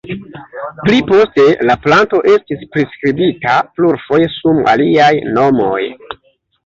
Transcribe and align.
Pli 0.87 1.01
poste 1.09 1.43
la 1.69 1.75
planto 1.83 2.21
estis 2.37 2.63
priskribita 2.77 3.59
plurfoje 3.77 4.31
sum 4.41 4.67
aliaj 4.75 5.13
nomoj. 5.41 5.81